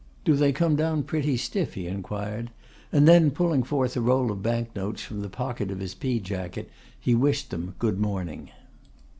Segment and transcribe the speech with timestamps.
[0.23, 2.49] 'Do they come down pretty stiff?' he inquired,
[2.91, 6.19] and then, pulling forth a roll of bank notes from the pocket of his pea
[6.19, 8.49] jacket, he wished them good morning.